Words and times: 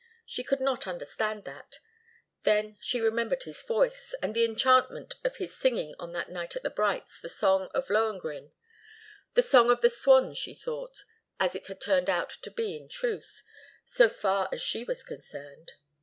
She 0.25 0.43
could 0.43 0.59
not 0.61 0.87
understand 0.87 1.45
that. 1.45 1.77
Then 2.41 2.75
she 2.81 2.99
remembered 2.99 3.43
his 3.43 3.61
voice, 3.61 4.15
and 4.19 4.33
the 4.33 4.43
enchantment 4.43 5.13
of 5.23 5.35
his 5.35 5.55
singing 5.55 5.93
on 5.99 6.11
that 6.13 6.31
night 6.31 6.55
at 6.55 6.63
the 6.63 6.71
Brights' 6.71 7.21
the 7.21 7.29
song 7.29 7.69
of 7.75 7.91
Lohengrin 7.91 8.51
the 9.35 9.43
song 9.43 9.69
of 9.69 9.81
the 9.81 9.91
swan, 9.91 10.33
she 10.33 10.55
thought, 10.55 11.03
as 11.39 11.53
it 11.55 11.67
had 11.67 11.79
turned 11.81 12.09
out 12.09 12.31
to 12.41 12.49
be 12.49 12.75
in 12.75 12.89
truth, 12.89 13.43
so 13.85 14.09
far 14.09 14.49
as 14.51 14.59
she 14.59 14.83
was 14.83 15.03
concerned. 15.03 15.73